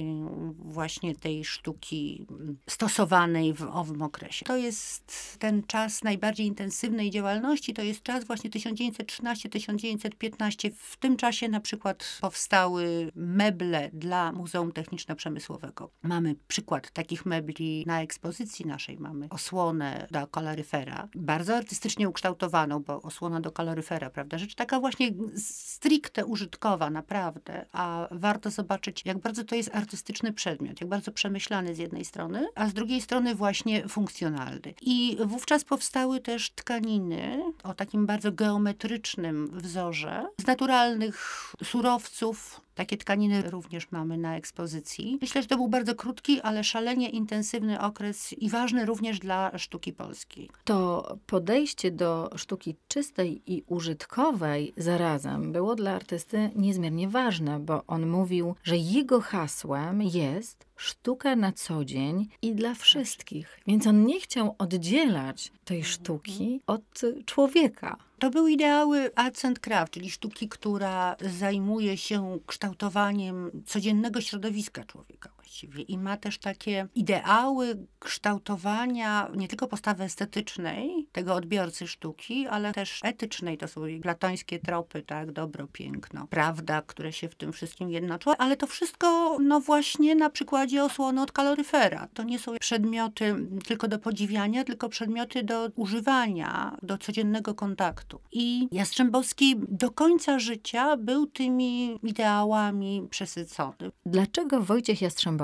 właśnie 0.58 1.16
tej 1.16 1.46
sztuki 1.46 2.28
stosowanej 2.70 3.54
w 3.54 3.62
owym 3.62 4.02
okresie. 4.02 4.46
To 4.46 4.58
jest 4.58 5.36
ten 5.40 5.64
czas 5.64 6.04
najbardziej 6.04 6.48
intensywnej 6.48 7.12
działalności, 7.12 7.74
to 7.74 7.82
jest 7.82 8.04
czas 8.04 8.24
właśnie 8.24 8.50
1913-1915. 8.50 10.72
W 10.78 10.98
tym 10.98 11.18
czasie 11.18 11.50
na 11.50 11.60
przykład 11.60 12.18
powstały 12.22 13.12
meble 13.16 13.90
dla 13.94 14.32
Muzeum 14.32 14.72
Techniczno-Przemysłowego. 14.72 15.90
Mamy 16.04 16.36
przykład 16.48 16.92
takich 16.92 17.26
mebli 17.26 17.84
na 17.88 18.02
ekspozycji 18.02 18.66
naszej. 18.66 18.98
Mamy 18.98 19.28
osłonę 19.30 20.08
do 20.12 20.28
kaloryfera, 20.28 21.08
bardzo 21.16 21.56
artystycznie 21.56 22.10
ukształtowaną, 22.10 22.80
bo 22.80 23.02
osłona 23.02 23.42
do 23.42 23.52
kaloryfera, 23.52 24.10
prawda? 24.10 24.38
Rzecz 24.38 24.56
taka 24.56 24.80
właśnie 24.80 24.89
stricte 25.38 26.26
użytkowa, 26.26 26.90
naprawdę. 26.90 27.66
A 27.72 28.08
warto 28.12 28.52
zobaczyć, 28.52 29.02
jak 29.06 29.18
bardzo 29.18 29.44
to 29.44 29.56
jest 29.56 29.76
artystyczny 29.76 30.34
przedmiot, 30.34 30.82
jak 30.82 30.90
bardzo 30.90 31.12
przemyślany 31.12 31.76
z 31.76 31.78
jednej 31.78 32.06
strony, 32.06 32.48
a 32.56 32.68
z 32.70 32.74
drugiej 32.74 33.02
strony 33.02 33.36
właśnie 33.36 33.88
funkcjonalny. 33.88 34.74
I 34.82 35.18
wówczas 35.26 35.64
powstały 35.64 36.20
też 36.20 36.50
tkaniny 36.50 37.44
o 37.64 37.74
takim 37.74 38.06
bardzo 38.06 38.32
geometrycznym 38.32 39.50
wzorze 39.54 40.26
z 40.42 40.48
naturalnych 40.48 41.46
surowców, 41.64 42.62
takie 42.80 42.98
tkaniny 42.98 43.42
również 43.42 43.92
mamy 43.92 44.18
na 44.18 44.36
ekspozycji. 44.36 45.18
Myślę, 45.22 45.42
że 45.42 45.48
to 45.48 45.58
był 45.58 45.68
bardzo 45.68 45.96
krótki, 45.96 46.42
ale 46.42 46.64
szalenie 46.64 47.10
intensywny 47.10 47.82
okres 47.82 48.34
i 48.34 48.50
ważny 48.50 48.86
również 48.86 49.20
dla 49.20 49.58
sztuki 49.58 49.94
polskiej. 49.94 50.50
To 50.64 51.18
podejście 51.26 51.92
do 51.92 52.30
sztuki 52.36 52.76
czystej 52.88 53.42
i 53.48 53.64
użytkowej 53.68 54.74
zarazem 54.78 55.52
było 55.52 55.76
dla 55.76 55.96
artysty 55.96 56.52
niezmiernie 56.56 57.10
ważne, 57.10 57.60
bo 57.60 57.84
on 57.88 58.08
mówił, 58.08 58.56
że 58.64 58.78
jego 58.78 59.22
hasłem 59.22 60.02
jest 60.02 60.69
sztuka 60.80 61.36
na 61.36 61.52
co 61.52 61.86
dzień 61.86 62.28
i 62.42 62.56
dla 62.56 62.74
wszystkich. 62.74 63.60
Więc 63.68 63.88
on 63.88 64.06
nie 64.06 64.20
chciał 64.20 64.56
oddzielać 64.58 65.52
tej 65.66 65.84
sztuki 65.84 66.62
od 66.68 67.02
człowieka. 67.26 67.98
To 68.20 68.30
były 68.30 68.52
ideały 68.52 69.16
arts 69.16 69.46
and 69.46 69.60
craft, 69.60 69.94
czyli 69.94 70.10
sztuki, 70.10 70.50
która 70.50 71.16
zajmuje 71.40 71.98
się 71.98 72.40
kształtowaniem 72.46 73.64
codziennego 73.66 74.22
środowiska 74.22 74.84
człowieka 74.84 75.30
właściwie 75.50 75.82
i 75.82 75.98
ma 75.98 76.18
też 76.18 76.38
takie 76.38 76.88
ideały 76.96 77.88
kształtowania 78.00 79.30
nie 79.36 79.48
tylko 79.48 79.68
postawy 79.68 80.04
estetycznej 80.04 81.08
tego 81.12 81.36
odbiorcy 81.36 81.88
sztuki, 81.88 82.48
ale 82.48 82.74
też 82.74 83.00
etycznej. 83.04 83.58
To 83.58 83.68
są 83.68 83.82
platońskie 84.02 84.60
tropy, 84.60 85.02
tak, 85.02 85.32
dobro, 85.32 85.68
piękno, 85.68 86.28
prawda, 86.28 86.82
które 86.82 87.14
się 87.14 87.30
w 87.30 87.36
tym 87.36 87.54
wszystkim 87.54 87.90
jednoczą, 87.90 88.32
ale 88.38 88.58
to 88.58 88.68
wszystko, 88.68 89.38
no 89.42 89.60
właśnie 89.60 90.16
na 90.16 90.30
przykładzie 90.30 90.84
osłony 90.84 91.22
od 91.22 91.32
kaloryfera. 91.32 92.08
To 92.14 92.24
nie 92.24 92.40
są 92.40 92.58
przedmioty 92.60 93.36
tylko 93.68 93.88
do 93.88 94.00
podziwiania, 94.00 94.64
tylko 94.64 94.90
przedmioty 94.90 95.44
do 95.44 95.70
używania, 95.76 96.78
do 96.84 96.98
codziennego 96.98 97.56
kontaktu. 97.56 98.20
I 98.32 98.68
Jastrzębowski 98.72 99.56
do 99.68 99.92
końca 99.92 100.40
życia 100.40 100.98
był 100.98 101.28
tymi 101.28 102.00
ideałami 102.04 103.08
przesycony. 103.10 103.92
Dlaczego 104.06 104.62
Wojciech 104.62 105.02
Jastrzębowski 105.02 105.39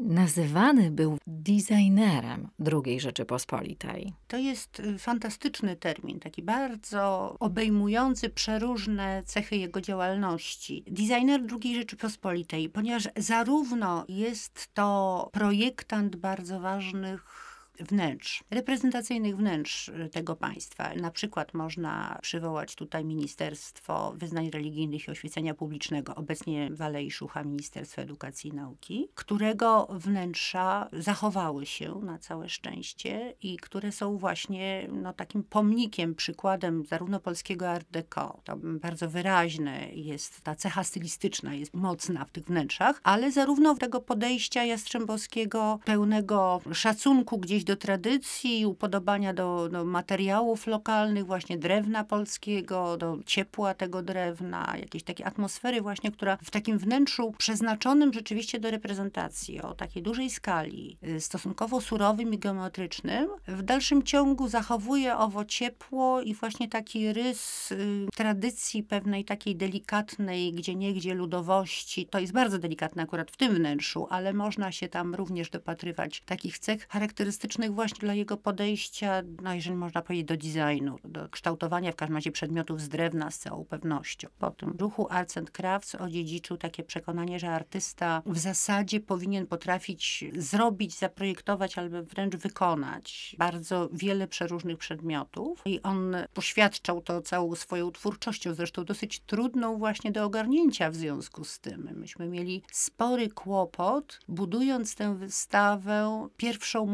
nazywany 0.00 0.90
był 0.90 1.18
designerem 1.26 2.48
II 2.84 3.00
Rzeczypospolitej? 3.00 4.12
To 4.28 4.36
jest 4.36 4.80
y, 4.80 4.98
fantastyczny 4.98 5.76
termin, 5.76 6.20
taki 6.20 6.42
bardzo 6.42 7.36
obejmujący 7.40 8.30
przeróżne 8.30 9.22
cechy 9.26 9.56
jego 9.56 9.80
działalności. 9.80 10.84
Designer 10.86 11.40
II 11.62 11.74
Rzeczypospolitej, 11.74 12.68
ponieważ 12.68 13.08
zarówno 13.16 14.04
jest 14.08 14.74
to 14.74 15.28
projektant 15.32 16.16
bardzo 16.16 16.60
ważnych 16.60 17.51
wnętrz, 17.80 18.44
reprezentacyjnych 18.50 19.36
wnętrz 19.36 19.88
y, 19.88 20.08
tego 20.12 20.36
państwa. 20.36 20.94
Na 20.94 21.10
przykład 21.10 21.54
można 21.54 22.18
przywołać 22.22 22.74
tutaj 22.74 23.04
Ministerstwo 23.04 24.12
Wyznań 24.16 24.50
Religijnych 24.50 25.08
i 25.08 25.10
Oświecenia 25.10 25.54
Publicznego, 25.54 26.14
obecnie 26.14 26.70
w 26.70 26.82
Alei 26.82 27.10
Szucha 27.10 27.44
Ministerstwo 27.44 28.02
Edukacji 28.02 28.50
i 28.50 28.54
Nauki, 28.54 29.08
którego 29.14 29.88
wnętrza 29.90 30.88
zachowały 30.92 31.66
się 31.66 32.00
na 32.02 32.18
całe 32.18 32.48
szczęście 32.48 33.34
i 33.42 33.56
które 33.56 33.92
są 33.92 34.18
właśnie 34.18 34.88
no, 34.92 35.12
takim 35.12 35.42
pomnikiem, 35.42 36.14
przykładem 36.14 36.84
zarówno 36.84 37.20
polskiego 37.20 37.70
art 37.70 37.86
deco, 37.90 38.40
to 38.44 38.56
bardzo 38.56 39.08
wyraźne 39.08 39.88
jest 39.92 40.40
ta 40.40 40.54
cecha 40.54 40.84
stylistyczna, 40.84 41.54
jest 41.54 41.74
mocna 41.74 42.24
w 42.24 42.30
tych 42.30 42.44
wnętrzach, 42.44 43.00
ale 43.02 43.32
zarówno 43.32 43.74
tego 43.74 44.00
podejścia 44.00 44.64
jastrzębowskiego, 44.64 45.78
pełnego 45.84 46.60
szacunku 46.72 47.38
gdzieś 47.38 47.61
do 47.64 47.72
do 47.72 47.76
tradycji, 47.76 48.66
upodobania 48.66 49.34
do, 49.34 49.68
do 49.68 49.84
materiałów 49.84 50.66
lokalnych, 50.66 51.26
właśnie 51.26 51.58
drewna 51.58 52.04
polskiego, 52.04 52.96
do 52.96 53.18
ciepła 53.26 53.74
tego 53.74 54.02
drewna, 54.02 54.74
jakiejś 54.80 55.04
takiej 55.04 55.26
atmosfery 55.26 55.80
właśnie, 55.80 56.12
która 56.12 56.38
w 56.44 56.50
takim 56.50 56.78
wnętrzu 56.78 57.32
przeznaczonym 57.38 58.12
rzeczywiście 58.12 58.60
do 58.60 58.70
reprezentacji, 58.70 59.62
o 59.62 59.74
takiej 59.74 60.02
dużej 60.02 60.30
skali, 60.30 60.98
y, 61.06 61.20
stosunkowo 61.20 61.80
surowym 61.80 62.34
i 62.34 62.38
geometrycznym, 62.38 63.28
w 63.48 63.62
dalszym 63.62 64.02
ciągu 64.02 64.48
zachowuje 64.48 65.16
owo 65.16 65.44
ciepło 65.44 66.22
i 66.22 66.34
właśnie 66.34 66.68
taki 66.68 67.12
rys 67.12 67.72
y, 67.72 68.06
tradycji 68.14 68.82
pewnej 68.82 69.24
takiej 69.24 69.56
delikatnej, 69.56 70.52
gdzie 70.52 70.74
niegdzie 70.74 71.14
ludowości. 71.14 72.06
To 72.06 72.18
jest 72.18 72.32
bardzo 72.32 72.58
delikatne 72.58 73.02
akurat 73.02 73.30
w 73.30 73.36
tym 73.36 73.54
wnętrzu, 73.54 74.06
ale 74.10 74.32
można 74.32 74.72
się 74.72 74.88
tam 74.88 75.14
również 75.14 75.50
dopatrywać 75.50 76.22
takich 76.26 76.58
cech 76.58 76.88
charakterystycznych 76.88 77.51
właśnie 77.70 78.00
dla 78.00 78.14
jego 78.14 78.36
podejścia, 78.36 79.22
no 79.42 79.54
jeżeli 79.54 79.76
można 79.76 80.02
powiedzieć, 80.02 80.26
do 80.26 80.36
designu, 80.36 80.96
do 81.04 81.28
kształtowania 81.28 81.92
w 81.92 81.96
każdym 81.96 82.16
razie 82.16 82.32
przedmiotów 82.32 82.80
z 82.80 82.88
drewna 82.88 83.30
z 83.30 83.38
całą 83.38 83.64
pewnością. 83.64 84.28
Po 84.38 84.50
tym 84.50 84.76
ruchu 84.78 85.06
Arts 85.10 85.36
and 85.36 85.50
Crafts 85.50 85.94
odziedziczył 85.94 86.56
takie 86.56 86.84
przekonanie, 86.84 87.38
że 87.38 87.50
artysta 87.50 88.22
w 88.26 88.38
zasadzie 88.38 89.00
powinien 89.00 89.46
potrafić 89.46 90.24
zrobić, 90.36 90.98
zaprojektować 90.98 91.78
albo 91.78 92.02
wręcz 92.02 92.36
wykonać 92.36 93.36
bardzo 93.38 93.88
wiele 93.92 94.28
przeróżnych 94.28 94.78
przedmiotów 94.78 95.62
i 95.64 95.82
on 95.82 96.16
poświadczał 96.34 97.00
to 97.00 97.22
całą 97.22 97.54
swoją 97.54 97.90
twórczością, 97.90 98.54
zresztą 98.54 98.84
dosyć 98.84 99.20
trudną 99.20 99.78
właśnie 99.78 100.12
do 100.12 100.24
ogarnięcia 100.24 100.90
w 100.90 100.94
związku 100.94 101.44
z 101.44 101.60
tym. 101.60 101.88
Myśmy 101.94 102.28
mieli 102.28 102.62
spory 102.72 103.28
kłopot, 103.28 104.20
budując 104.28 104.94
tę 104.94 105.14
wystawę 105.14 106.28
pierwszą 106.36 106.86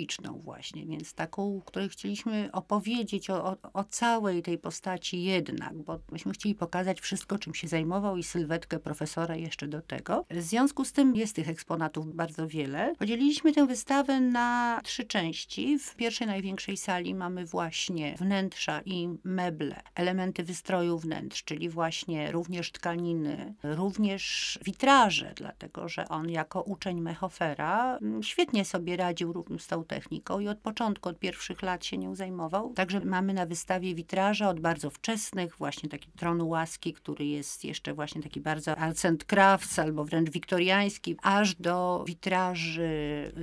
monograficzną 0.00 0.38
właśnie, 0.38 0.86
więc 0.86 1.14
taką, 1.14 1.62
której 1.66 1.88
chcieliśmy 1.88 2.48
opowiedzieć 2.52 3.30
o, 3.30 3.44
o, 3.44 3.56
o, 3.72 3.84
całej 3.84 4.42
tej 4.42 4.58
postaci 4.58 5.22
jednak, 5.22 5.74
bo 5.74 6.00
myśmy 6.12 6.32
chcieli 6.32 6.54
pokazać 6.54 7.00
wszystko, 7.00 7.38
czym 7.38 7.54
się 7.54 7.68
zajmował 7.68 8.16
i 8.16 8.22
sylwetkę 8.22 8.78
profesora 8.78 9.36
jeszcze 9.36 9.68
do 9.68 9.82
tego. 9.82 10.24
W 10.30 10.42
związku 10.42 10.84
z 10.84 10.92
tym 10.92 11.16
jest 11.16 11.36
tych 11.36 11.48
eksponatów 11.48 12.14
bardzo 12.14 12.48
wiele. 12.48 12.94
Podzieliliśmy 12.98 13.52
tę 13.52 13.66
wystawę 13.66 14.20
na 14.20 14.80
trzy 14.84 15.04
części. 15.04 15.78
W 15.78 15.96
pierwszej, 15.96 16.26
największej 16.26 16.76
sali 16.76 17.14
mamy 17.14 17.46
właśnie 17.46 18.14
wnętrza 18.18 18.80
i 18.84 19.08
meble, 19.24 19.82
elementy 19.94 20.42
wystroju 20.42 20.98
wnętrz, 20.98 21.44
czyli 21.44 21.68
właśnie 21.68 22.32
również 22.32 22.72
tkaniny, 22.72 23.54
również 23.62 24.58
witraże, 24.64 25.32
dlatego 25.36 25.88
że 25.88 26.08
on 26.08 26.30
jako 26.30 26.62
uczeń 26.62 27.00
Mechofera 27.00 27.98
mm, 27.98 28.22
świetnie 28.22 28.64
sobie 28.64 28.96
radził 28.96 29.44
z 29.58 29.66
tą 29.66 29.84
techniką 29.90 30.40
i 30.40 30.48
od 30.48 30.58
początku, 30.58 31.08
od 31.08 31.18
pierwszych 31.18 31.62
lat 31.62 31.84
się 31.84 31.98
nią 31.98 32.14
zajmował. 32.14 32.72
Także 32.74 33.00
mamy 33.00 33.34
na 33.34 33.46
wystawie 33.46 33.94
witraże 33.94 34.48
od 34.48 34.60
bardzo 34.60 34.90
wczesnych, 34.90 35.56
właśnie 35.56 35.88
taki 35.88 36.10
tronu 36.10 36.48
łaski, 36.48 36.92
który 36.92 37.26
jest 37.26 37.64
jeszcze 37.64 37.94
właśnie 37.94 38.22
taki 38.22 38.40
bardzo 38.40 38.76
arts 38.76 39.04
and 39.04 39.24
crafts 39.24 39.78
albo 39.78 40.04
wręcz 40.04 40.30
wiktoriański, 40.30 41.16
aż 41.22 41.54
do 41.54 42.04
witraży 42.06 42.90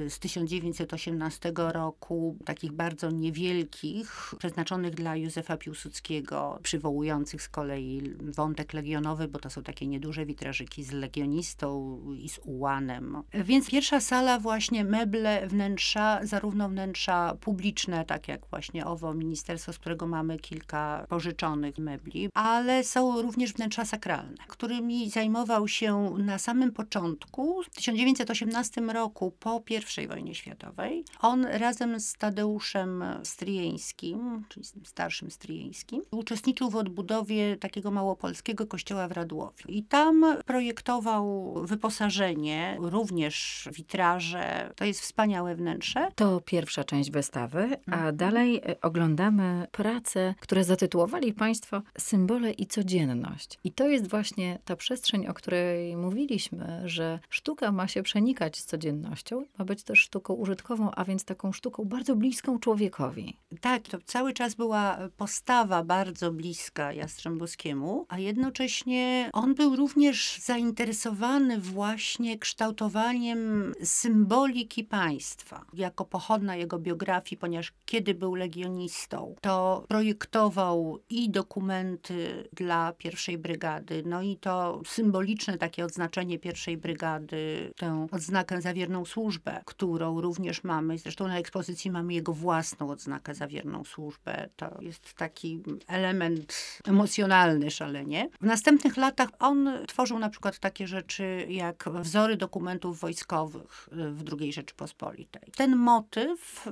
z 0.09 0.19
1918 0.19 1.51
roku, 1.55 2.37
takich 2.45 2.71
bardzo 2.71 3.11
niewielkich, 3.11 4.33
przeznaczonych 4.39 4.95
dla 4.95 5.15
Józefa 5.15 5.57
Piłsudskiego, 5.57 6.59
przywołujących 6.63 7.41
z 7.41 7.49
kolei 7.49 8.01
wątek 8.21 8.73
legionowy, 8.73 9.27
bo 9.27 9.39
to 9.39 9.49
są 9.49 9.63
takie 9.63 9.87
nieduże 9.87 10.25
witrażyki 10.25 10.83
z 10.83 10.91
legionistą 10.91 11.99
i 12.19 12.29
z 12.29 12.39
ułanem. 12.45 13.23
Więc 13.33 13.69
pierwsza 13.69 13.99
sala 13.99 14.39
właśnie 14.39 14.83
meble 14.83 15.47
wnętrza 15.47 16.25
zarówno 16.37 16.69
wnętrza 16.69 17.35
publiczne, 17.41 18.05
tak 18.05 18.27
jak 18.27 18.45
właśnie 18.49 18.85
owo 18.85 19.13
ministerstwo, 19.13 19.73
z 19.73 19.79
którego 19.79 20.07
mamy 20.07 20.39
kilka 20.39 21.05
pożyczonych 21.09 21.77
mebli, 21.77 22.29
ale 22.33 22.83
są 22.83 23.21
również 23.21 23.53
wnętrza 23.53 23.85
sakralne, 23.85 24.37
którymi 24.47 25.09
zajmował 25.09 25.67
się 25.67 26.15
na 26.17 26.37
samym 26.37 26.71
początku, 26.71 27.63
w 27.63 27.69
1918 27.69 28.81
roku, 28.81 29.31
po 29.39 29.61
I 30.03 30.07
wojnie 30.07 30.35
światowej. 30.35 31.03
On 31.19 31.45
razem 31.45 31.99
z 31.99 32.13
Tadeuszem 32.13 33.03
Stryjeńskim, 33.23 34.45
czyli 34.49 34.65
starszym 34.83 35.31
Stryjeńskim, 35.31 36.01
uczestniczył 36.11 36.69
w 36.69 36.75
odbudowie 36.75 37.55
takiego 37.55 37.91
małopolskiego 37.91 38.67
kościoła 38.67 39.07
w 39.07 39.11
Radłowie. 39.11 39.63
I 39.67 39.83
tam 39.83 40.25
projektował 40.45 41.53
wyposażenie, 41.65 42.77
również 42.79 43.67
witraże. 43.71 44.73
To 44.75 44.85
jest 44.85 45.01
wspaniałe 45.01 45.55
wnętrze. 45.55 46.07
To 46.15 46.26
pierwsza 46.45 46.83
część 46.83 47.11
wystawy, 47.11 47.77
a 47.87 47.95
mhm. 47.95 48.17
dalej 48.17 48.61
e, 48.65 48.81
oglądamy 48.81 49.67
pracę, 49.71 50.35
które 50.39 50.63
zatytułowali 50.63 51.33
Państwo 51.33 51.81
Symbole 51.97 52.51
i 52.51 52.65
codzienność. 52.65 53.59
I 53.63 53.71
to 53.71 53.87
jest 53.87 54.07
właśnie 54.07 54.59
ta 54.65 54.75
przestrzeń, 54.75 55.27
o 55.27 55.33
której 55.33 55.97
mówiliśmy, 55.97 56.81
że 56.85 57.19
sztuka 57.29 57.71
ma 57.71 57.87
się 57.87 58.03
przenikać 58.03 58.57
z 58.57 58.65
codziennością, 58.65 59.45
ma 59.57 59.65
być 59.65 59.83
też 59.83 59.99
sztuką 59.99 60.33
użytkową, 60.33 60.91
a 60.91 61.05
więc 61.05 61.25
taką 61.25 61.51
sztuką 61.51 61.85
bardzo 61.85 62.15
bliską 62.15 62.59
człowiekowi. 62.59 63.37
Tak, 63.61 63.83
to 63.83 63.97
cały 64.05 64.33
czas 64.33 64.55
była 64.55 64.97
postawa 65.17 65.83
bardzo 65.83 66.31
bliska 66.31 66.93
Jastrzębowskiemu, 66.93 68.05
a 68.09 68.19
jednocześnie 68.19 69.29
on 69.33 69.55
był 69.55 69.75
również 69.75 70.39
zainteresowany 70.41 71.59
właśnie 71.59 72.39
kształtowaniem 72.39 73.73
symboliki 73.83 74.83
państwa. 74.83 75.65
Jako 75.73 76.05
pochodna 76.17 76.55
jego 76.55 76.79
biografii, 76.79 77.39
ponieważ 77.39 77.73
kiedy 77.85 78.13
był 78.13 78.35
legionistą, 78.35 79.35
to 79.41 79.83
projektował 79.87 80.99
i 81.09 81.29
dokumenty 81.29 82.49
dla 82.53 82.93
pierwszej 82.93 83.37
brygady, 83.37 84.03
no 84.05 84.21
i 84.21 84.37
to 84.37 84.81
symboliczne 84.85 85.57
takie 85.57 85.85
odznaczenie 85.85 86.39
pierwszej 86.39 86.77
brygady, 86.77 87.73
tę 87.75 88.07
odznakę 88.11 88.61
za 88.61 88.73
wierną 88.73 89.05
służbę, 89.05 89.61
którą 89.65 90.21
również 90.21 90.63
mamy. 90.63 90.97
Zresztą 90.97 91.27
na 91.27 91.37
ekspozycji 91.37 91.91
mamy 91.91 92.13
jego 92.13 92.33
własną 92.33 92.89
odznakę 92.89 93.35
za 93.35 93.47
wierną 93.47 93.83
służbę. 93.83 94.49
To 94.55 94.81
jest 94.81 95.13
taki 95.13 95.61
element 95.87 96.79
emocjonalny 96.85 97.71
szalenie. 97.71 98.29
W 98.41 98.45
następnych 98.45 98.97
latach 98.97 99.29
on 99.39 99.69
tworzył 99.87 100.19
na 100.19 100.29
przykład 100.29 100.59
takie 100.59 100.87
rzeczy 100.87 101.45
jak 101.49 101.89
wzory 101.89 102.37
dokumentów 102.37 102.99
wojskowych 102.99 103.89
w 103.91 104.23
II 104.39 104.53
Rzeczypospolitej. 104.53 105.41
Ten 105.55 105.75
motyw 105.75 106.06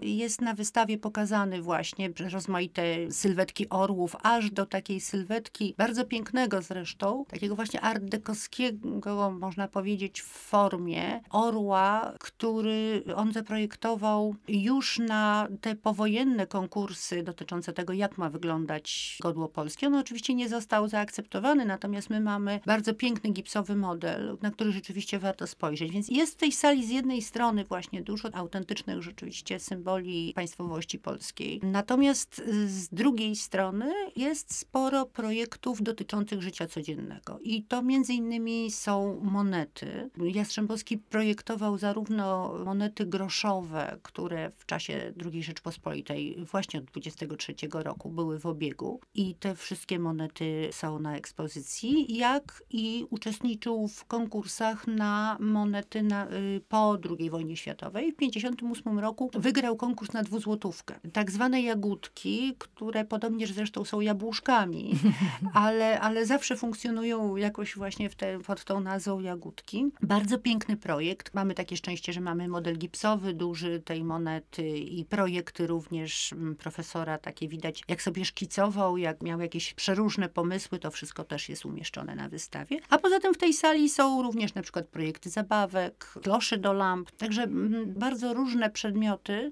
jest 0.02 0.42
na 0.42 0.54
wystawie 0.54 0.98
pokazany 0.98 1.62
właśnie 1.62 2.10
rozmaite 2.32 3.12
sylwetki 3.12 3.70
orłów, 3.70 4.16
aż 4.24 4.52
do 4.52 4.66
takiej 4.66 5.02
sylwetki 5.02 5.74
bardzo 5.78 6.06
pięknego 6.06 6.62
zresztą, 6.62 7.26
takiego 7.28 7.56
właśnie 7.56 7.82
art 7.82 8.04
dekowskiego, 8.04 9.32
można 9.32 9.68
powiedzieć, 9.68 10.22
w 10.22 10.26
formie 10.26 11.22
orła, 11.30 12.14
który 12.20 13.04
on 13.16 13.34
zaprojektował 13.34 14.36
już 14.48 15.00
na 15.00 15.48
te 15.62 15.76
powojenne 15.76 16.48
konkursy 16.48 17.24
dotyczące 17.24 17.74
tego, 17.74 17.94
jak 17.94 18.18
ma 18.18 18.30
wyglądać 18.30 19.18
godło 19.22 19.50
polskie. 19.50 19.88
On 19.88 19.96
oczywiście 19.96 20.36
nie 20.36 20.50
został 20.50 20.88
zaakceptowany, 20.88 21.66
natomiast 21.66 22.10
my 22.10 22.20
mamy 22.20 22.60
bardzo 22.66 22.94
piękny 22.94 23.30
gipsowy 23.30 23.76
model, 23.76 24.38
na 24.42 24.52
który 24.52 24.72
rzeczywiście 24.72 25.20
warto 25.20 25.48
spojrzeć. 25.48 25.92
Więc 25.92 26.10
jest 26.10 26.34
w 26.34 26.38
tej 26.38 26.52
sali 26.52 26.86
z 26.86 26.90
jednej 26.90 27.22
strony 27.22 27.66
właśnie 27.66 28.02
dużo 28.02 28.36
autentycznych 28.36 29.02
rzeczywiście 29.26 29.60
symboli 29.60 30.34
państwowości 30.36 31.00
polskiej. 31.00 31.60
Natomiast 31.64 32.42
z 32.66 32.90
drugiej 32.90 33.36
strony 33.36 33.92
jest 34.16 34.56
sporo 34.56 35.06
projektów 35.06 35.82
dotyczących 35.82 36.42
życia 36.42 36.68
codziennego. 36.68 37.40
I 37.42 37.64
to 37.64 37.82
między 37.82 38.14
innymi 38.14 38.72
są 38.72 39.20
monety. 39.24 40.10
Jastrzębowski 40.18 40.98
projektował 40.98 41.78
zarówno 41.78 42.54
monety 42.66 43.06
groszowe, 43.06 44.00
które 44.04 44.52
w 44.58 44.66
czasie 44.66 45.14
II 45.26 45.44
Rzeczpospolitej 45.44 46.36
właśnie 46.52 46.80
od 46.80 46.86
23 46.86 47.56
roku 47.72 48.10
były 48.10 48.40
w 48.40 48.46
obiegu 48.46 49.00
i 49.14 49.36
te 49.36 49.56
wszystkie 49.56 50.00
monety 50.00 50.70
są 50.72 51.00
na 51.00 51.18
ekspozycji, 51.18 52.18
jak 52.18 52.64
i 52.70 53.06
uczestniczył 53.10 53.88
w 53.88 54.06
konkursach 54.06 54.88
na 54.88 55.38
monety 55.40 56.04
na, 56.04 56.32
y, 56.32 56.62
po 56.70 56.98
II 57.20 57.30
wojnie 57.30 57.58
światowej. 57.58 58.12
W 58.12 58.16
1958 58.16 59.00
roku 59.00 59.05
wygrał 59.34 59.76
konkurs 59.76 60.14
na 60.14 60.24
dwuzłotówkę. 60.24 61.00
Tak 61.14 61.32
zwane 61.32 61.62
jagódki, 61.62 62.56
które 62.58 63.06
podobnież 63.06 63.52
zresztą 63.52 63.86
są 63.86 64.02
jabłuszkami, 64.02 64.92
ale, 65.54 66.00
ale 66.00 66.26
zawsze 66.26 66.56
funkcjonują 66.58 67.36
jakoś 67.36 67.76
właśnie 67.76 68.10
w 68.10 68.16
te, 68.16 68.40
pod 68.40 68.64
tą 68.64 68.80
nazwą 68.80 69.20
jagódki. 69.20 69.86
Bardzo 70.02 70.38
piękny 70.38 70.78
projekt. 70.78 71.34
Mamy 71.34 71.54
takie 71.54 71.78
szczęście, 71.78 72.14
że 72.14 72.22
mamy 72.22 72.48
model 72.48 72.78
gipsowy 72.78 73.34
duży 73.34 73.82
tej 73.86 74.04
monety 74.04 74.70
i 74.78 75.06
projekty 75.06 75.68
również 75.68 76.34
mm, 76.34 76.56
profesora, 76.56 77.18
takie 77.18 77.48
widać, 77.48 77.84
jak 77.88 78.02
sobie 78.02 78.26
szkicował, 78.26 78.98
jak 78.98 79.22
miał 79.22 79.42
jakieś 79.42 79.74
przeróżne 79.74 80.30
pomysły, 80.30 80.80
to 80.80 80.92
wszystko 80.92 81.24
też 81.24 81.50
jest 81.50 81.66
umieszczone 81.66 82.16
na 82.16 82.30
wystawie. 82.30 82.80
A 82.90 82.98
poza 82.98 83.20
tym 83.20 83.34
w 83.34 83.38
tej 83.38 83.54
sali 83.54 83.90
są 83.90 84.24
również 84.24 84.54
na 84.54 84.62
przykład 84.62 84.88
projekty 84.88 85.30
zabawek, 85.30 86.06
kloszy 86.24 86.58
do 86.58 86.74
lamp, 86.74 87.12
także 87.12 87.44
mm, 87.44 87.94
bardzo 87.94 88.34
różne 88.34 88.70
przedmioty, 88.70 88.95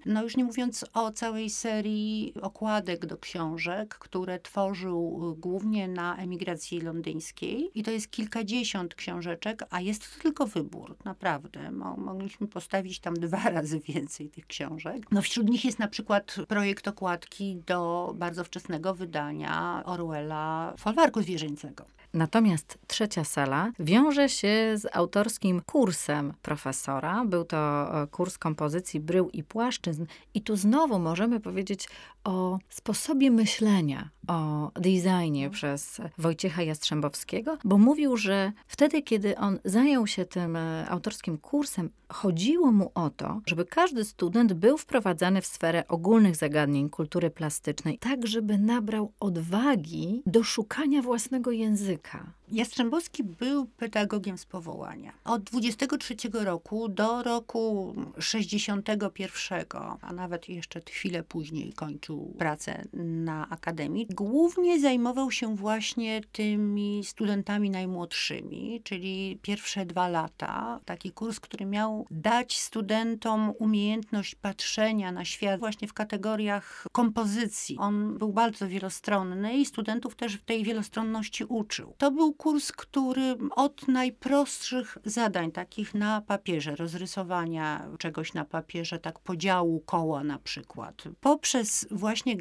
no 0.05 0.23
już 0.23 0.37
nie 0.37 0.43
mówiąc 0.43 0.85
o 0.93 1.11
całej 1.11 1.49
serii 1.49 2.33
okładek 2.41 3.05
do 3.05 3.17
książek, 3.17 3.95
które 3.95 4.39
tworzył 4.39 5.31
y, 5.37 5.39
głównie 5.39 5.87
na 5.87 6.17
emigracji 6.17 6.81
londyńskiej 6.81 7.71
i 7.79 7.83
to 7.83 7.91
jest 7.91 8.11
kilkadziesiąt 8.11 8.95
książeczek, 8.95 9.63
a 9.69 9.81
jest 9.81 10.15
to 10.15 10.23
tylko 10.23 10.47
wybór, 10.47 10.95
naprawdę. 11.05 11.71
Mogliśmy 11.97 12.47
postawić 12.47 12.99
tam 12.99 13.13
dwa 13.13 13.49
razy 13.55 13.79
więcej 13.79 14.29
tych 14.29 14.47
książek. 14.47 15.11
No 15.11 15.21
wśród 15.21 15.49
nich 15.49 15.65
jest 15.65 15.79
na 15.79 15.87
przykład 15.87 16.35
projekt 16.47 16.87
okładki 16.87 17.57
do 17.67 18.11
bardzo 18.15 18.43
wczesnego 18.43 18.93
wydania 18.93 19.83
Orwella 19.85 20.73
Folwarku 20.77 21.21
Zwierzęcego. 21.21 21.85
Natomiast 22.13 22.77
trzecia 22.87 23.23
sala 23.23 23.71
wiąże 23.79 24.29
się 24.29 24.77
z 24.77 24.95
autorskim 24.95 25.61
kursem 25.65 26.33
profesora. 26.41 27.25
Był 27.25 27.43
to 27.45 27.57
e, 28.03 28.07
kurs 28.07 28.37
kompozycji 28.37 28.99
brył 28.99 29.29
i 29.33 29.43
płaszczyzn. 29.43 30.05
I 30.33 30.41
tu 30.41 30.55
znowu 30.55 30.99
możemy 30.99 31.39
powiedzieć 31.39 31.89
o 32.23 32.59
sposobie 32.69 33.31
myślenia, 33.31 34.09
o 34.27 34.71
designie 34.75 35.49
przez 35.49 36.01
Wojciecha 36.17 36.63
Jastrzębowskiego, 36.63 37.57
bo 37.63 37.77
mówił, 37.77 38.17
że 38.17 38.51
wtedy, 38.67 39.01
kiedy 39.01 39.37
on 39.37 39.59
zajął 39.65 40.07
się 40.07 40.25
tym 40.25 40.55
e, 40.55 40.89
autorskim 40.89 41.37
kursem, 41.37 41.89
chodziło 42.09 42.71
mu 42.71 42.91
o 42.95 43.09
to, 43.09 43.41
żeby 43.45 43.65
każdy 43.65 44.05
student 44.05 44.53
był 44.53 44.77
wprowadzany 44.77 45.41
w 45.41 45.45
sferę 45.45 45.83
ogólnych 45.87 46.35
zagadnień 46.35 46.89
kultury 46.89 47.29
plastycznej, 47.29 47.97
tak 47.99 48.27
żeby 48.27 48.57
nabrał 48.57 49.11
odwagi 49.19 50.21
do 50.25 50.43
szukania 50.43 51.01
własnego 51.01 51.51
języka. 51.51 52.33
Jastrzębowski 52.51 53.23
był 53.23 53.65
pedagogiem 53.65 54.37
z 54.37 54.45
powołania. 54.45 55.13
Od 55.25 55.43
23 55.43 56.15
roku 56.33 56.89
do 56.89 57.23
roku 57.23 57.95
61, 58.19 59.65
a 60.01 60.13
nawet 60.13 60.49
jeszcze 60.49 60.81
chwilę 60.89 61.23
później 61.23 61.73
kończył 61.73 62.12
pracę 62.37 62.83
na 62.93 63.49
akademii, 63.49 64.07
głównie 64.09 64.79
zajmował 64.79 65.31
się 65.31 65.55
właśnie 65.55 66.21
tymi 66.31 67.01
studentami 67.03 67.69
najmłodszymi, 67.69 68.81
czyli 68.83 69.39
pierwsze 69.41 69.85
dwa 69.85 70.07
lata. 70.07 70.79
Taki 70.85 71.11
kurs, 71.11 71.39
który 71.39 71.65
miał 71.65 72.07
dać 72.11 72.59
studentom 72.59 73.53
umiejętność 73.59 74.35
patrzenia 74.35 75.11
na 75.11 75.25
świat 75.25 75.59
właśnie 75.59 75.87
w 75.87 75.93
kategoriach 75.93 76.85
kompozycji. 76.91 77.77
On 77.79 78.17
był 78.17 78.33
bardzo 78.33 78.67
wielostronny 78.67 79.57
i 79.57 79.65
studentów 79.65 80.15
też 80.15 80.35
w 80.35 80.45
tej 80.45 80.63
wielostronności 80.63 81.43
uczył. 81.43 81.93
To 81.97 82.11
był 82.11 82.33
kurs, 82.33 82.71
który 82.71 83.37
od 83.51 83.87
najprostszych 83.87 84.97
zadań, 85.05 85.51
takich 85.51 85.93
na 85.93 86.21
papierze, 86.21 86.75
rozrysowania 86.75 87.87
czegoś 87.97 88.33
na 88.33 88.45
papierze, 88.45 88.99
tak 88.99 89.19
podziału 89.19 89.79
koła 89.79 90.23
na 90.23 90.39
przykład, 90.39 91.03
poprzez 91.21 91.87
właśnie 92.03 92.37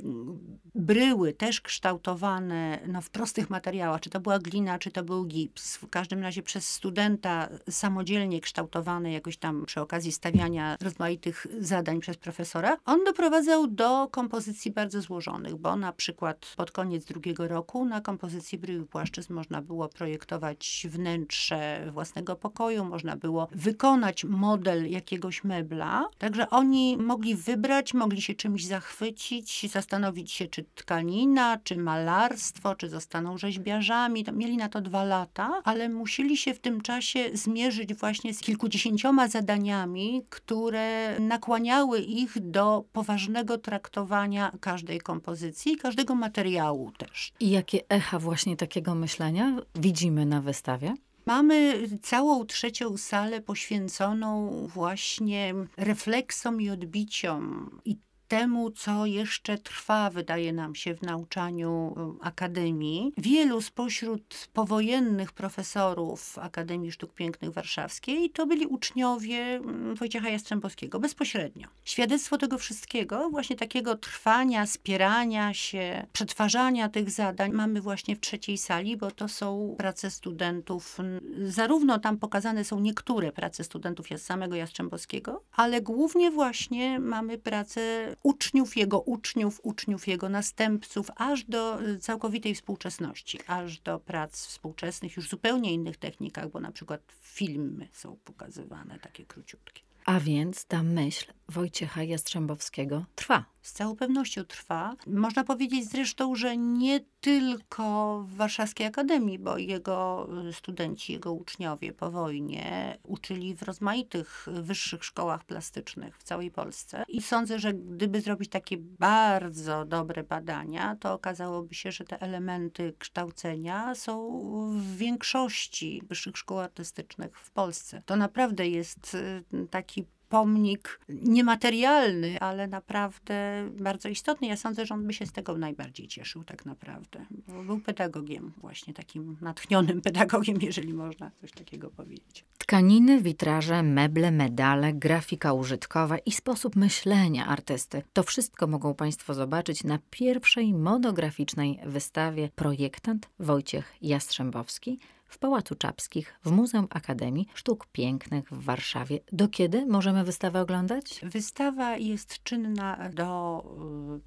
bryły 0.74 1.32
też 1.32 1.60
kształtowane 1.60 2.78
no, 2.86 3.00
w 3.00 3.10
prostych 3.10 3.50
materiałach, 3.50 4.00
czy 4.00 4.10
to 4.10 4.20
była 4.20 4.38
glina, 4.38 4.78
czy 4.78 4.90
to 4.90 5.04
był 5.04 5.24
gips, 5.24 5.76
w 5.76 5.88
każdym 5.88 6.22
razie 6.22 6.42
przez 6.42 6.68
studenta 6.68 7.48
samodzielnie 7.70 8.40
kształtowane 8.40 9.12
jakoś 9.12 9.36
tam 9.36 9.66
przy 9.66 9.80
okazji 9.80 10.12
stawiania 10.12 10.76
rozmaitych 10.80 11.46
zadań 11.60 12.00
przez 12.00 12.16
profesora, 12.16 12.76
on 12.84 13.04
doprowadzał 13.04 13.66
do 13.66 14.08
kompozycji 14.08 14.70
bardzo 14.70 15.00
złożonych, 15.00 15.56
bo 15.56 15.76
na 15.76 15.92
przykład 15.92 16.54
pod 16.56 16.70
koniec 16.70 17.04
drugiego 17.04 17.48
roku 17.48 17.84
na 17.84 18.00
kompozycji 18.00 18.58
bryły 18.58 18.86
płaszczyzn 18.86 19.34
można 19.34 19.62
było 19.62 19.88
projektować 19.88 20.86
wnętrze 20.90 21.90
własnego 21.92 22.36
pokoju, 22.36 22.84
można 22.84 23.16
było 23.16 23.48
wykonać 23.52 24.24
model 24.24 24.90
jakiegoś 24.90 25.44
mebla, 25.44 26.04
także 26.18 26.50
oni 26.50 26.96
mogli 26.96 27.34
wybrać, 27.34 27.94
mogli 27.94 28.22
się 28.22 28.34
czymś 28.34 28.66
zachwycić, 28.66 29.51
zastanowić 29.68 30.32
się, 30.32 30.46
czy 30.46 30.64
tkanina, 30.74 31.58
czy 31.64 31.76
malarstwo, 31.76 32.74
czy 32.74 32.88
zostaną 32.88 33.38
rzeźbiarzami. 33.38 34.24
Mieli 34.32 34.56
na 34.56 34.68
to 34.68 34.80
dwa 34.80 35.04
lata, 35.04 35.60
ale 35.64 35.88
musieli 35.88 36.36
się 36.36 36.54
w 36.54 36.60
tym 36.60 36.80
czasie 36.80 37.30
zmierzyć 37.34 37.94
właśnie 37.94 38.34
z 38.34 38.40
kilkudziesięcioma 38.40 39.28
zadaniami, 39.28 40.22
które 40.30 41.20
nakłaniały 41.20 42.00
ich 42.00 42.40
do 42.40 42.84
poważnego 42.92 43.58
traktowania 43.58 44.52
każdej 44.60 45.00
kompozycji, 45.00 45.76
każdego 45.76 46.14
materiału 46.14 46.92
też. 46.98 47.32
I 47.40 47.50
jakie 47.50 47.88
echa 47.88 48.18
właśnie 48.18 48.56
takiego 48.56 48.94
myślenia 48.94 49.56
widzimy 49.74 50.26
na 50.26 50.40
wystawie? 50.40 50.94
Mamy 51.26 51.88
całą 52.02 52.44
trzecią 52.44 52.96
salę 52.96 53.40
poświęconą 53.40 54.50
właśnie 54.66 55.54
refleksom 55.76 56.60
i 56.60 56.70
odbiciom 56.70 57.70
i 57.84 57.96
temu, 58.32 58.70
co 58.70 59.06
jeszcze 59.06 59.58
trwa, 59.58 60.10
wydaje 60.10 60.52
nam 60.52 60.74
się, 60.74 60.94
w 60.94 61.02
nauczaniu 61.02 61.94
y, 62.20 62.24
Akademii. 62.24 63.12
Wielu 63.18 63.60
spośród 63.60 64.48
powojennych 64.52 65.32
profesorów 65.32 66.38
Akademii 66.38 66.92
Sztuk 66.92 67.14
Pięknych 67.14 67.52
Warszawskiej 67.52 68.30
to 68.30 68.46
byli 68.46 68.66
uczniowie 68.66 69.36
mm, 69.36 69.94
Wojciecha 69.94 70.28
Jastrzębowskiego, 70.28 71.00
bezpośrednio. 71.00 71.68
Świadectwo 71.84 72.38
tego 72.38 72.58
wszystkiego, 72.58 73.30
właśnie 73.30 73.56
takiego 73.56 73.96
trwania, 73.96 74.66
spierania 74.66 75.54
się, 75.54 76.06
przetwarzania 76.12 76.88
tych 76.88 77.10
zadań 77.10 77.52
mamy 77.52 77.80
właśnie 77.80 78.16
w 78.16 78.20
trzeciej 78.20 78.58
sali, 78.58 78.96
bo 78.96 79.10
to 79.10 79.28
są 79.28 79.74
prace 79.78 80.10
studentów. 80.10 80.98
Zarówno 81.44 81.98
tam 81.98 82.18
pokazane 82.18 82.64
są 82.64 82.80
niektóre 82.80 83.32
prace 83.32 83.64
studentów 83.64 84.06
samego 84.16 84.56
Jastrzębowskiego, 84.56 85.42
ale 85.56 85.80
głównie 85.80 86.30
właśnie 86.30 87.00
mamy 87.00 87.38
prace 87.38 87.80
uczniów, 88.22 88.76
jego 88.76 89.00
uczniów, 89.00 89.60
uczniów 89.62 90.08
jego 90.08 90.28
następców, 90.28 91.10
aż 91.16 91.44
do 91.44 91.78
całkowitej 92.00 92.54
współczesności, 92.54 93.38
aż 93.46 93.80
do 93.80 94.00
prac 94.00 94.46
współczesnych, 94.46 95.16
już 95.16 95.28
zupełnie 95.28 95.72
innych 95.72 95.96
technikach, 95.96 96.50
bo 96.50 96.60
na 96.60 96.72
przykład 96.72 97.00
filmy 97.20 97.88
są 97.92 98.16
pokazywane, 98.24 98.98
takie 98.98 99.26
króciutkie. 99.26 99.82
A 100.04 100.20
więc 100.20 100.64
ta 100.64 100.82
myśl 100.82 101.32
Wojciecha 101.48 102.02
Jastrzębowskiego 102.02 103.04
trwa. 103.14 103.44
Z 103.62 103.72
całą 103.72 103.96
pewnością 103.96 104.44
trwa. 104.44 104.96
Można 105.06 105.44
powiedzieć 105.44 105.88
zresztą, 105.90 106.34
że 106.36 106.56
nie 106.56 107.00
tylko 107.20 108.18
w 108.28 108.34
Warszawskiej 108.36 108.86
Akademii, 108.86 109.38
bo 109.38 109.58
jego 109.58 110.28
studenci, 110.52 111.12
jego 111.12 111.32
uczniowie 111.32 111.92
po 111.92 112.10
wojnie 112.10 112.98
uczyli 113.02 113.54
w 113.54 113.62
rozmaitych 113.62 114.46
wyższych 114.46 115.04
szkołach 115.04 115.44
plastycznych 115.44 116.18
w 116.18 116.22
całej 116.22 116.50
Polsce. 116.50 117.04
I 117.08 117.22
sądzę, 117.22 117.58
że 117.58 117.74
gdyby 117.74 118.20
zrobić 118.20 118.50
takie 118.50 118.76
bardzo 118.78 119.84
dobre 119.84 120.22
badania, 120.22 120.96
to 121.00 121.12
okazałoby 121.12 121.74
się, 121.74 121.92
że 121.92 122.04
te 122.04 122.22
elementy 122.22 122.94
kształcenia 122.98 123.94
są 123.94 124.40
w 124.76 124.96
większości 124.96 126.02
wyższych 126.08 126.36
szkół 126.36 126.58
artystycznych 126.58 127.38
w 127.38 127.50
Polsce. 127.50 128.02
To 128.06 128.16
naprawdę 128.16 128.68
jest 128.68 129.14
y, 129.14 129.44
taki 129.70 129.91
pomnik 130.32 131.00
niematerialny, 131.08 132.40
ale 132.40 132.66
naprawdę 132.66 133.68
bardzo 133.80 134.08
istotny. 134.08 134.46
Ja 134.46 134.56
sądzę, 134.56 134.86
że 134.86 134.94
on 134.94 135.06
by 135.06 135.12
się 135.12 135.26
z 135.26 135.32
tego 135.32 135.58
najbardziej 135.58 136.08
cieszył 136.08 136.44
tak 136.44 136.66
naprawdę. 136.66 137.26
Bo 137.48 137.62
był 137.62 137.80
pedagogiem, 137.80 138.52
właśnie 138.56 138.94
takim 138.94 139.36
natchnionym 139.40 140.00
pedagogiem, 140.08 140.56
jeżeli 140.60 140.94
można 140.94 141.30
coś 141.40 141.52
takiego 141.52 141.90
powiedzieć. 141.90 142.44
Tkaniny, 142.58 143.20
witraże, 143.20 143.82
meble, 143.82 144.30
medale, 144.30 144.92
grafika 144.92 145.52
użytkowa 145.52 146.18
i 146.18 146.32
sposób 146.32 146.76
myślenia 146.76 147.46
artysty. 147.46 148.02
To 148.12 148.22
wszystko 148.22 148.66
mogą 148.66 148.94
Państwo 148.94 149.34
zobaczyć 149.34 149.84
na 149.84 149.98
pierwszej 150.10 150.74
monograficznej 150.74 151.80
wystawie 151.86 152.48
Projektant 152.54 153.28
Wojciech 153.38 153.94
Jastrzębowski 154.02 154.98
w 155.32 155.38
Pałacu 155.38 155.74
Czapskich 155.74 156.34
w 156.44 156.50
Muzeum 156.50 156.86
Akademii 156.90 157.48
Sztuk 157.54 157.86
Pięknych 157.86 158.48
w 158.50 158.64
Warszawie. 158.64 159.20
Do 159.32 159.48
kiedy 159.48 159.86
możemy 159.86 160.24
wystawę 160.24 160.60
oglądać? 160.60 161.20
Wystawa 161.22 161.96
jest 161.96 162.42
czynna 162.42 163.10
do 163.12 163.62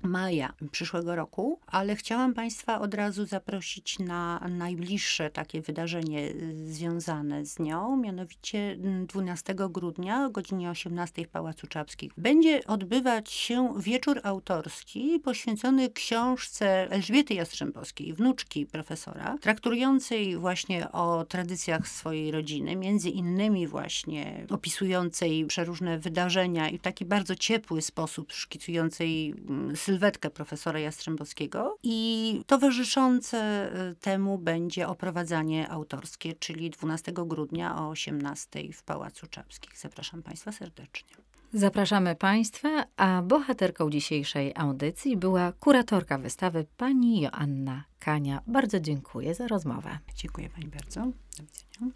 y, 0.03 0.07
maja 0.07 0.53
przyszłego 0.71 1.15
roku, 1.15 1.59
ale 1.67 1.95
chciałam 1.95 2.33
Państwa 2.33 2.79
od 2.79 2.93
razu 2.93 3.25
zaprosić 3.25 4.00
na 4.00 4.39
najbliższe 4.50 5.29
takie 5.29 5.62
wydarzenie 5.62 6.29
y, 6.29 6.74
związane 6.74 7.45
z 7.45 7.59
nią, 7.59 7.97
mianowicie 7.97 8.77
12 9.07 9.53
mm, 9.53 9.71
grudnia 9.71 10.25
o 10.25 10.29
godzinie 10.29 10.69
18 10.69 11.25
w 11.25 11.29
Pałacu 11.29 11.67
Czapskich. 11.67 12.12
Będzie 12.17 12.67
odbywać 12.67 13.31
się 13.31 13.74
wieczór 13.79 14.19
autorski 14.24 15.19
poświęcony 15.19 15.89
książce 15.89 16.91
Elżbiety 16.91 17.33
Jastrzębowskiej, 17.33 18.13
wnuczki 18.13 18.65
profesora, 18.65 19.38
traktującej 19.41 20.38
właśnie 20.38 20.91
o 20.95 21.25
tradycjach 21.25 21.87
swojej 21.87 22.31
rodziny, 22.31 22.75
między 22.75 23.09
innymi 23.09 23.67
właśnie 23.67 24.45
opisującej 24.49 25.45
przeróżne 25.45 25.99
wydarzenia 25.99 26.69
i 26.69 26.77
w 26.77 26.81
taki 26.81 27.05
bardzo 27.05 27.35
ciepły 27.35 27.81
sposób 27.81 28.33
szkicującej 28.33 29.31
mm, 29.49 29.75
sylwetkę 29.75 30.29
profesora 30.29 30.79
Jastrzębowskiego. 30.79 31.77
I 31.83 32.41
towarzyszące 32.47 33.69
y, 33.91 33.95
temu 33.95 34.37
będzie 34.37 34.87
oprowadzanie 34.87 35.69
autorskie, 35.69 36.33
czyli 36.33 36.69
12 36.69 37.13
grudnia 37.15 37.77
o 37.77 37.89
18 37.89 38.73
w 38.73 38.84
Pałacu 38.84 39.27
Czapskich. 39.27 39.77
Zapraszam 39.77 40.23
Państwa 40.23 40.51
serdecznie. 40.51 41.24
Zapraszamy 41.58 42.15
Państwa, 42.15 42.86
a 42.98 43.22
bohaterką 43.22 43.89
dzisiejszej 43.89 44.54
audycji 44.56 45.18
była 45.18 45.52
kuratorka 45.52 46.18
wystawy 46.18 46.65
pani 46.78 47.22
Joanna 47.22 47.84
Kania. 48.00 48.41
Bardzo 48.48 48.80
dziękuję 48.80 49.36
za 49.36 49.48
rozmowę. 49.48 49.98
Dziękuję 50.15 50.50
Pani 50.50 50.68
bardzo. 50.68 51.02
Do 51.02 51.44
widzenia. 51.44 51.91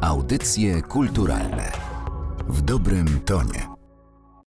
Audycje 0.00 0.82
kulturalne 0.82 1.72
w 2.48 2.62
dobrym 2.62 3.20
tonie. 3.20 3.77